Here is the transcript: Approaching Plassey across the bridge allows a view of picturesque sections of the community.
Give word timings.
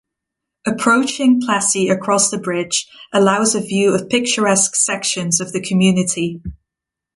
Approaching 0.65 1.41
Plassey 1.43 1.89
across 1.91 2.31
the 2.31 2.39
bridge 2.39 2.89
allows 3.13 3.53
a 3.53 3.61
view 3.61 3.93
of 3.93 4.09
picturesque 4.09 4.73
sections 4.73 5.39
of 5.39 5.51
the 5.53 5.61
community. 5.61 6.41